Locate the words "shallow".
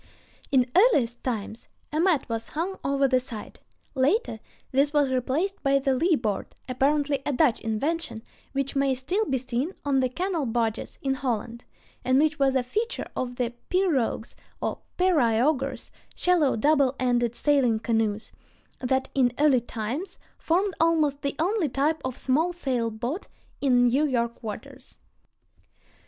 16.15-16.55